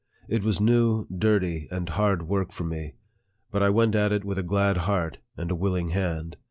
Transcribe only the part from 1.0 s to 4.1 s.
dirty, and hard work for me; but I went